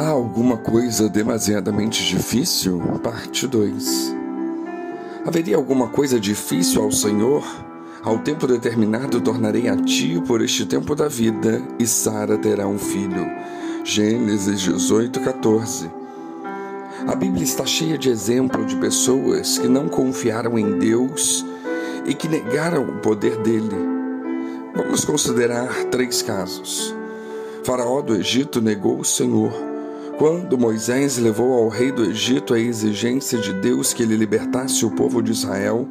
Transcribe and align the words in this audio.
Há 0.00 0.10
alguma 0.10 0.56
coisa 0.56 1.08
demasiadamente 1.08 2.04
difícil? 2.04 2.80
Parte 3.02 3.48
2. 3.48 4.14
Haveria 5.26 5.56
alguma 5.56 5.88
coisa 5.88 6.20
difícil 6.20 6.84
ao 6.84 6.92
Senhor? 6.92 7.44
Ao 8.04 8.16
tempo 8.20 8.46
determinado 8.46 9.20
tornarei 9.20 9.68
a 9.68 9.74
ti 9.74 10.22
por 10.24 10.40
este 10.40 10.64
tempo 10.66 10.94
da 10.94 11.08
vida, 11.08 11.60
e 11.80 11.84
Sara 11.84 12.38
terá 12.38 12.68
um 12.68 12.78
filho. 12.78 13.26
Gênesis 13.82 14.60
18, 14.60 15.18
14. 15.18 15.90
A 17.08 17.16
Bíblia 17.16 17.42
está 17.42 17.66
cheia 17.66 17.98
de 17.98 18.08
exemplo 18.08 18.64
de 18.66 18.76
pessoas 18.76 19.58
que 19.58 19.66
não 19.66 19.88
confiaram 19.88 20.56
em 20.56 20.78
Deus 20.78 21.44
e 22.06 22.14
que 22.14 22.28
negaram 22.28 22.84
o 22.84 23.00
poder 23.00 23.36
dele. 23.38 23.74
Vamos 24.76 25.04
considerar 25.04 25.86
três 25.86 26.22
casos. 26.22 26.94
Faraó 27.64 28.00
do 28.00 28.14
Egito 28.14 28.62
negou 28.62 29.00
o 29.00 29.04
Senhor. 29.04 29.67
Quando 30.18 30.58
Moisés 30.58 31.16
levou 31.16 31.52
ao 31.52 31.68
rei 31.68 31.92
do 31.92 32.04
Egito 32.04 32.52
a 32.52 32.58
exigência 32.58 33.38
de 33.38 33.52
Deus 33.52 33.92
que 33.92 34.02
ele 34.02 34.16
libertasse 34.16 34.84
o 34.84 34.90
povo 34.90 35.22
de 35.22 35.30
Israel, 35.30 35.86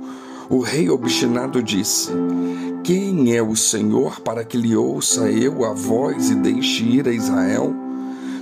o 0.50 0.60
rei 0.60 0.90
obstinado 0.90 1.64
disse: 1.64 2.12
Quem 2.84 3.34
é 3.34 3.42
o 3.42 3.56
Senhor 3.56 4.20
para 4.20 4.44
que 4.44 4.58
lhe 4.58 4.76
ouça 4.76 5.32
eu 5.32 5.64
a 5.64 5.74
voz 5.74 6.30
e 6.30 6.36
deixe 6.36 6.84
ir 6.84 7.08
a 7.08 7.14
Israel? 7.14 7.74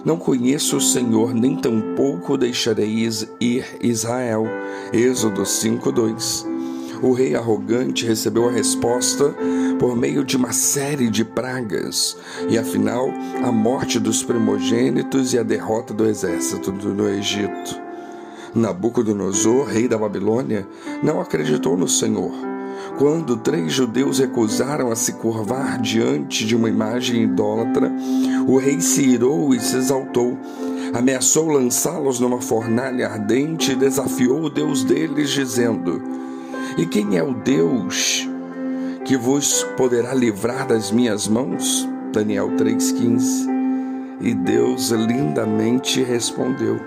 Não 0.03 0.17
conheço 0.17 0.77
o 0.77 0.81
Senhor, 0.81 1.35
nem 1.35 1.55
tampouco 1.55 2.35
deixarei 2.35 3.07
ir 3.39 3.65
Israel. 3.79 4.47
Êxodo 4.91 5.43
5:2 5.43 6.54
o 7.05 7.13
rei 7.13 7.35
arrogante 7.35 8.03
recebeu 8.03 8.49
a 8.49 8.51
resposta 8.51 9.35
por 9.77 9.95
meio 9.95 10.23
de 10.23 10.35
uma 10.35 10.51
série 10.51 11.07
de 11.07 11.23
pragas, 11.23 12.17
e 12.49 12.57
afinal, 12.57 13.11
a 13.43 13.51
morte 13.51 13.99
dos 13.99 14.23
primogênitos 14.23 15.31
e 15.31 15.37
a 15.37 15.43
derrota 15.43 15.93
do 15.93 16.07
exército 16.07 16.71
no 16.71 17.07
Egito. 17.07 17.79
Nabucodonosor, 18.55 19.67
rei 19.67 19.87
da 19.87 19.99
Babilônia, 19.99 20.67
não 21.03 21.21
acreditou 21.21 21.77
no 21.77 21.87
Senhor. 21.87 22.31
Quando 22.97 23.37
três 23.37 23.71
judeus 23.71 24.17
recusaram 24.17 24.91
a 24.91 24.95
se 24.95 25.13
curvar 25.13 25.79
diante 25.79 26.43
de 26.43 26.55
uma 26.55 26.69
imagem 26.69 27.21
idólatra, 27.21 27.91
o 28.47 28.57
rei 28.57 28.81
se 28.81 29.03
irou 29.03 29.53
e 29.53 29.59
se 29.59 29.77
exaltou. 29.77 30.35
Ameaçou 30.91 31.49
lançá-los 31.49 32.19
numa 32.19 32.41
fornalha 32.41 33.09
ardente 33.09 33.73
e 33.73 33.75
desafiou 33.75 34.43
o 34.43 34.49
Deus 34.49 34.83
deles, 34.83 35.29
dizendo: 35.29 36.24
e 36.77 36.85
quem 36.85 37.17
é 37.17 37.23
o 37.23 37.33
Deus 37.33 38.27
que 39.05 39.15
vos 39.15 39.63
poderá 39.77 40.13
livrar 40.13 40.67
das 40.67 40.91
minhas 40.91 41.27
mãos? 41.27 41.87
Daniel 42.11 42.49
3,15. 42.57 43.55
E 44.19 44.33
Deus 44.33 44.89
lindamente 44.89 46.03
respondeu. 46.03 46.79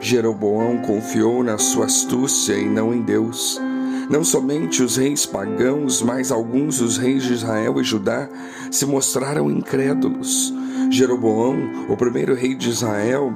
Jeroboão 0.00 0.78
confiou 0.78 1.42
na 1.44 1.58
sua 1.58 1.86
astúcia 1.86 2.54
e 2.54 2.68
não 2.68 2.94
em 2.94 3.02
Deus. 3.02 3.60
Não 4.08 4.24
somente 4.24 4.82
os 4.82 4.96
reis 4.96 5.26
pagãos, 5.26 6.00
mas 6.00 6.32
alguns 6.32 6.78
dos 6.78 6.96
reis 6.96 7.24
de 7.24 7.34
Israel 7.34 7.80
e 7.80 7.84
Judá 7.84 8.28
se 8.70 8.86
mostraram 8.86 9.50
incrédulos. 9.50 10.54
Jeroboão, 10.90 11.56
o 11.88 11.96
primeiro 11.96 12.34
rei 12.34 12.54
de 12.54 12.70
Israel, 12.70 13.34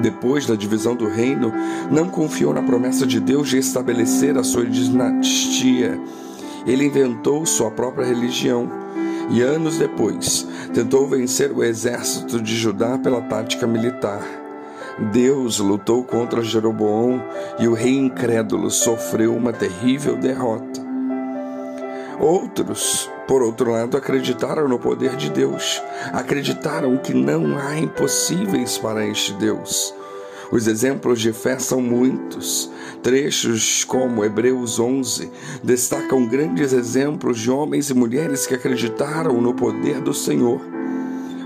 depois 0.00 0.46
da 0.46 0.54
divisão 0.54 0.94
do 0.94 1.08
reino, 1.08 1.52
não 1.90 2.08
confiou 2.08 2.52
na 2.52 2.62
promessa 2.62 3.06
de 3.06 3.20
Deus 3.20 3.48
de 3.48 3.58
estabelecer 3.58 4.36
a 4.36 4.44
sua 4.44 4.64
dinastia. 4.64 5.98
Ele 6.66 6.84
inventou 6.84 7.46
sua 7.46 7.70
própria 7.70 8.06
religião 8.06 8.70
e, 9.30 9.42
anos 9.42 9.78
depois, 9.78 10.46
tentou 10.72 11.06
vencer 11.08 11.52
o 11.52 11.62
exército 11.62 12.40
de 12.40 12.56
Judá 12.56 12.98
pela 12.98 13.20
tática 13.22 13.66
militar. 13.66 14.22
Deus 15.12 15.58
lutou 15.58 16.02
contra 16.02 16.42
Jeroboão 16.42 17.22
e 17.58 17.68
o 17.68 17.74
rei 17.74 17.96
incrédulo 17.96 18.70
sofreu 18.70 19.34
uma 19.36 19.52
terrível 19.52 20.16
derrota. 20.16 20.85
Outros, 22.18 23.10
por 23.28 23.42
outro 23.42 23.70
lado, 23.70 23.96
acreditaram 23.96 24.66
no 24.68 24.78
poder 24.78 25.16
de 25.16 25.30
Deus, 25.30 25.82
acreditaram 26.12 26.96
que 26.96 27.12
não 27.12 27.58
há 27.58 27.78
impossíveis 27.78 28.78
para 28.78 29.06
este 29.06 29.32
Deus. 29.34 29.94
Os 30.50 30.66
exemplos 30.66 31.20
de 31.20 31.32
fé 31.32 31.58
são 31.58 31.80
muitos. 31.80 32.70
Trechos 33.02 33.84
como 33.84 34.24
Hebreus 34.24 34.78
11 34.78 35.30
destacam 35.62 36.26
grandes 36.26 36.72
exemplos 36.72 37.38
de 37.38 37.50
homens 37.50 37.90
e 37.90 37.94
mulheres 37.94 38.46
que 38.46 38.54
acreditaram 38.54 39.40
no 39.40 39.52
poder 39.54 40.00
do 40.00 40.14
Senhor. 40.14 40.60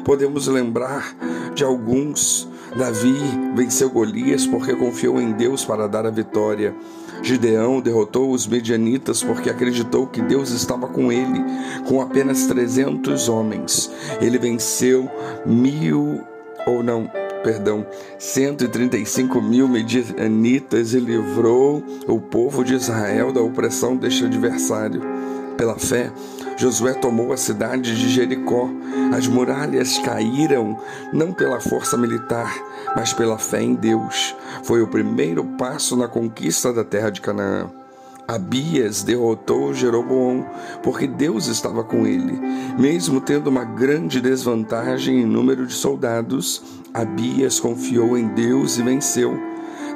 Podemos 0.04 0.46
lembrar 0.46 1.16
de 1.54 1.64
alguns. 1.64 2.49
Davi 2.76 3.16
venceu 3.54 3.90
Golias 3.90 4.46
porque 4.46 4.74
confiou 4.74 5.20
em 5.20 5.32
Deus 5.32 5.64
para 5.64 5.88
dar 5.88 6.06
a 6.06 6.10
vitória. 6.10 6.74
Gideão 7.22 7.80
derrotou 7.80 8.30
os 8.30 8.46
medianitas 8.46 9.22
porque 9.22 9.50
acreditou 9.50 10.06
que 10.06 10.22
Deus 10.22 10.50
estava 10.50 10.86
com 10.86 11.12
ele, 11.12 11.44
com 11.86 12.00
apenas 12.00 12.46
300 12.46 13.28
homens. 13.28 13.90
Ele 14.20 14.38
venceu 14.38 15.10
mil, 15.44 16.22
ou 16.66 16.82
não, 16.82 17.10
perdão, 17.42 17.86
135 18.18 19.40
mil 19.42 19.68
medianitas 19.68 20.94
e 20.94 21.00
livrou 21.00 21.82
o 22.06 22.20
povo 22.20 22.64
de 22.64 22.74
Israel 22.74 23.32
da 23.32 23.42
opressão 23.42 23.96
deste 23.96 24.24
adversário. 24.24 25.02
Pela 25.56 25.78
fé, 25.78 26.10
Josué 26.60 26.92
tomou 26.92 27.32
a 27.32 27.38
cidade 27.38 27.96
de 27.96 28.10
Jericó. 28.10 28.68
As 29.16 29.26
muralhas 29.26 29.96
caíram 29.96 30.78
não 31.10 31.32
pela 31.32 31.58
força 31.58 31.96
militar, 31.96 32.54
mas 32.94 33.14
pela 33.14 33.38
fé 33.38 33.62
em 33.62 33.74
Deus. 33.74 34.36
Foi 34.62 34.82
o 34.82 34.86
primeiro 34.86 35.42
passo 35.56 35.96
na 35.96 36.06
conquista 36.06 36.70
da 36.70 36.84
terra 36.84 37.08
de 37.08 37.22
Canaã. 37.22 37.70
Abias 38.28 39.02
derrotou 39.02 39.72
Jeroboão, 39.72 40.46
porque 40.82 41.06
Deus 41.06 41.46
estava 41.46 41.82
com 41.82 42.06
ele. 42.06 42.38
Mesmo 42.78 43.22
tendo 43.22 43.46
uma 43.46 43.64
grande 43.64 44.20
desvantagem 44.20 45.22
em 45.22 45.24
número 45.24 45.66
de 45.66 45.72
soldados, 45.72 46.62
Abias 46.92 47.58
confiou 47.58 48.18
em 48.18 48.28
Deus 48.28 48.76
e 48.76 48.82
venceu. 48.82 49.34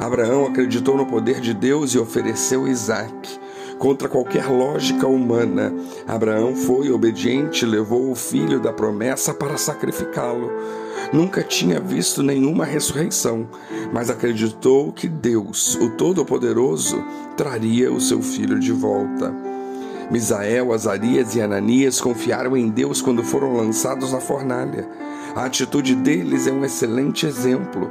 Abraão 0.01 0.47
acreditou 0.47 0.97
no 0.97 1.05
poder 1.05 1.43
de 1.43 1.53
Deus 1.53 1.93
e 1.93 1.99
ofereceu 1.99 2.67
Isaac. 2.67 3.44
Contra 3.79 4.09
qualquer 4.09 4.49
lógica 4.49 5.07
humana, 5.07 5.73
Abraão 6.07 6.55
foi 6.55 6.91
obediente 6.91 7.67
levou 7.67 8.11
o 8.11 8.15
filho 8.15 8.61
da 8.61 8.73
promessa 8.73 9.35
para 9.35 9.57
sacrificá-lo. 9.57 10.51
Nunca 11.13 11.43
tinha 11.43 11.81
visto 11.81 12.23
nenhuma 12.23 12.65
ressurreição, 12.65 13.47
mas 13.93 14.11
acreditou 14.11 14.93
que 14.93 15.09
Deus, 15.09 15.77
o 15.77 15.91
Todo-Poderoso, 15.91 17.05
traria 17.37 17.93
o 17.93 18.01
seu 18.01 18.23
filho 18.23 18.59
de 18.59 18.73
volta. 18.73 19.35
Misael, 20.11 20.73
Azarias 20.73 21.35
e 21.35 21.41
Ananias 21.41 22.01
confiaram 22.01 22.57
em 22.57 22.69
Deus 22.69 23.01
quando 23.01 23.23
foram 23.23 23.57
lançados 23.57 24.13
na 24.13 24.21
fornalha. 24.21 24.89
A 25.35 25.45
atitude 25.45 25.95
deles 25.95 26.47
é 26.47 26.53
um 26.53 26.65
excelente 26.65 27.27
exemplo, 27.27 27.91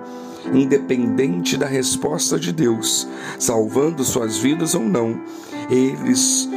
independente 0.51 1.55
da 1.57 1.65
resposta 1.65 2.39
de 2.39 2.51
Deus, 2.51 3.07
salvando 3.37 4.03
suas 4.03 4.37
vidas 4.37 4.75
ou 4.75 4.81
não 4.81 5.21
eles 5.69 6.49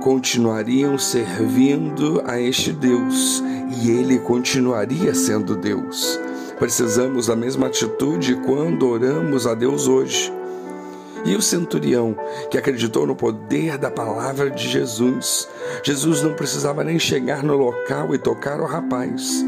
continuariam 0.00 0.98
servindo 0.98 2.22
a 2.26 2.40
este 2.40 2.72
Deus 2.72 3.42
e 3.82 3.90
ele 3.90 4.18
continuaria 4.18 5.14
sendo 5.14 5.56
Deus. 5.56 6.20
Precisamos 6.58 7.26
da 7.26 7.36
mesma 7.36 7.66
atitude 7.66 8.36
quando 8.46 8.88
oramos 8.88 9.46
a 9.46 9.54
Deus 9.54 9.88
hoje. 9.88 10.32
E 11.24 11.36
o 11.36 11.42
centurião, 11.42 12.16
que 12.50 12.58
acreditou 12.58 13.06
no 13.06 13.14
poder 13.14 13.78
da 13.78 13.90
palavra 13.90 14.50
de 14.50 14.68
Jesus, 14.68 15.48
Jesus 15.84 16.20
não 16.20 16.34
precisava 16.34 16.82
nem 16.82 16.98
chegar 16.98 17.44
no 17.44 17.56
local 17.56 18.12
e 18.12 18.18
tocar 18.18 18.60
o 18.60 18.66
rapaz. 18.66 19.44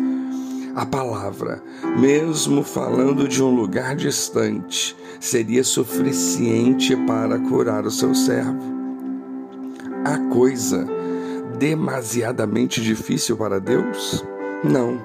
A 0.74 0.84
palavra, 0.84 1.62
mesmo 1.98 2.62
falando 2.62 3.28
de 3.28 3.42
um 3.42 3.54
lugar 3.54 3.94
distante, 3.94 4.96
seria 5.20 5.62
suficiente 5.62 6.96
para 7.06 7.38
curar 7.38 7.86
o 7.86 7.90
seu 7.90 8.14
servo 8.14 8.74
há 10.04 10.18
coisa 10.28 10.86
demasiadamente 11.58 12.82
difícil 12.82 13.36
para 13.36 13.58
Deus? 13.58 14.22
Não. 14.62 15.00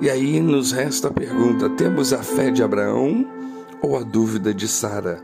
E 0.00 0.10
aí 0.10 0.40
nos 0.40 0.72
resta 0.72 1.08
a 1.08 1.12
pergunta: 1.12 1.70
temos 1.70 2.12
a 2.12 2.22
fé 2.22 2.50
de 2.50 2.62
Abraão 2.62 3.26
ou 3.80 3.96
a 3.96 4.02
dúvida 4.02 4.52
de 4.52 4.68
Sara? 4.68 5.22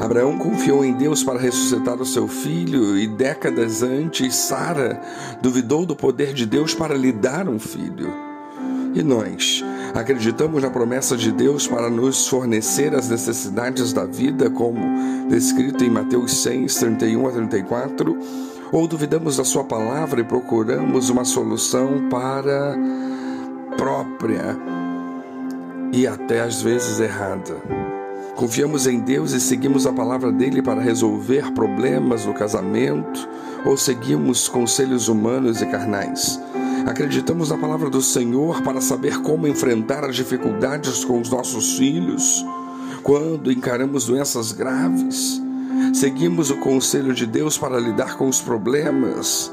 Abraão 0.00 0.38
confiou 0.38 0.84
em 0.84 0.94
Deus 0.94 1.22
para 1.22 1.38
ressuscitar 1.38 2.00
o 2.00 2.06
seu 2.06 2.26
filho 2.26 2.96
e 2.96 3.06
décadas 3.06 3.82
antes 3.82 4.34
Sara 4.34 5.00
duvidou 5.42 5.84
do 5.84 5.94
poder 5.94 6.32
de 6.32 6.46
Deus 6.46 6.72
para 6.72 6.94
lhe 6.94 7.12
dar 7.12 7.48
um 7.48 7.58
filho. 7.58 8.29
E 8.94 9.02
nós 9.02 9.64
acreditamos 9.94 10.62
na 10.62 10.70
promessa 10.70 11.16
de 11.16 11.30
Deus 11.30 11.66
para 11.66 11.88
nos 11.88 12.26
fornecer 12.26 12.94
as 12.94 13.08
necessidades 13.08 13.92
da 13.92 14.04
vida, 14.04 14.50
como 14.50 14.80
descrito 15.28 15.84
em 15.84 15.90
Mateus 15.90 16.42
6, 16.42 16.74
31 16.74 17.28
a 17.28 17.30
34? 17.30 18.18
Ou 18.72 18.86
duvidamos 18.86 19.36
da 19.36 19.44
Sua 19.44 19.64
palavra 19.64 20.20
e 20.20 20.24
procuramos 20.24 21.08
uma 21.10 21.24
solução 21.24 22.08
para 22.08 22.76
própria 23.76 24.56
e 25.92 26.06
até 26.06 26.40
às 26.40 26.62
vezes 26.62 27.00
errada. 27.00 27.56
Confiamos 28.36 28.86
em 28.86 29.00
Deus 29.00 29.32
e 29.32 29.40
seguimos 29.40 29.86
a 29.86 29.92
palavra 29.92 30.32
dele 30.32 30.62
para 30.62 30.80
resolver 30.80 31.52
problemas 31.52 32.24
no 32.24 32.32
casamento 32.32 33.28
ou 33.64 33.76
seguimos 33.76 34.48
conselhos 34.48 35.08
humanos 35.08 35.60
e 35.60 35.66
carnais. 35.66 36.40
Acreditamos 36.86 37.50
na 37.50 37.58
palavra 37.58 37.90
do 37.90 38.00
Senhor 38.00 38.62
para 38.62 38.80
saber 38.80 39.20
como 39.22 39.46
enfrentar 39.46 40.04
as 40.04 40.16
dificuldades 40.16 41.04
com 41.04 41.20
os 41.20 41.30
nossos 41.30 41.76
filhos 41.76 42.44
quando 43.02 43.50
encaramos 43.50 44.06
doenças 44.06 44.52
graves. 44.52 45.40
Seguimos 45.94 46.50
o 46.50 46.56
conselho 46.56 47.14
de 47.14 47.26
Deus 47.26 47.56
para 47.56 47.78
lidar 47.78 48.16
com 48.16 48.28
os 48.28 48.40
problemas 48.40 49.52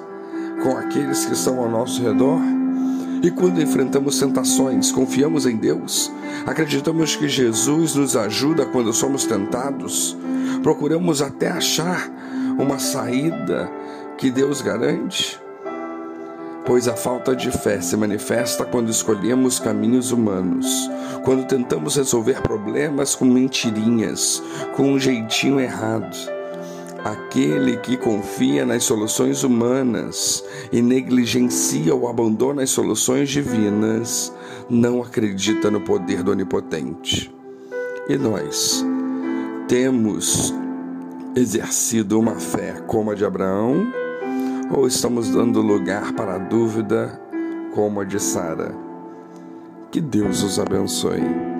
com 0.61 0.77
aqueles 0.77 1.25
que 1.25 1.33
estão 1.33 1.59
ao 1.59 1.69
nosso 1.69 2.01
redor. 2.01 2.41
E 3.21 3.31
quando 3.31 3.61
enfrentamos 3.61 4.19
tentações, 4.19 4.91
confiamos 4.91 5.45
em 5.45 5.57
Deus, 5.57 6.11
acreditamos 6.45 7.15
que 7.15 7.27
Jesus 7.27 7.95
nos 7.95 8.15
ajuda 8.15 8.65
quando 8.65 8.93
somos 8.93 9.25
tentados, 9.25 10.15
procuramos 10.61 11.21
até 11.21 11.49
achar 11.49 12.11
uma 12.59 12.77
saída 12.77 13.71
que 14.17 14.29
Deus 14.29 14.61
garante. 14.61 15.46
Pois 16.67 16.85
a 16.89 16.97
falta 16.97 17.33
de 17.33 17.49
fé 17.49 17.79
se 17.79 17.95
manifesta 17.95 18.65
quando 18.65 18.89
escolhemos 18.89 19.57
caminhos 19.57 20.11
humanos, 20.11 20.67
quando 21.23 21.47
tentamos 21.47 21.95
resolver 21.95 22.41
problemas 22.41 23.15
com 23.15 23.23
mentirinhas, 23.23 24.43
com 24.75 24.91
um 24.91 24.99
jeitinho 24.99 25.61
errado. 25.61 26.13
Aquele 27.05 27.77
que 27.77 27.95
confia 27.95 28.65
nas 28.65 28.83
soluções 28.83 29.45
humanas 29.45 30.43
e 30.69 30.81
negligencia 30.81 31.95
ou 31.95 32.09
abandona 32.09 32.63
as 32.63 32.69
soluções 32.69 33.29
divinas 33.29 34.33
não 34.69 35.01
acredita 35.01 35.71
no 35.71 35.79
poder 35.79 36.21
do 36.21 36.31
Onipotente. 36.31 37.33
E 38.09 38.17
nós 38.17 38.85
temos 39.69 40.53
exercido 41.33 42.19
uma 42.19 42.35
fé 42.35 42.73
como 42.85 43.11
a 43.11 43.15
de 43.15 43.23
Abraão 43.23 43.87
ou 44.71 44.87
estamos 44.87 45.29
dando 45.29 45.61
lugar 45.61 46.13
para 46.13 46.35
a 46.35 46.37
dúvida 46.37 47.19
como 47.73 48.01
a 48.01 48.03
de 48.03 48.19
Sara? 48.19 48.73
Que 49.91 50.01
Deus 50.01 50.43
os 50.43 50.59
abençoe. 50.59 51.56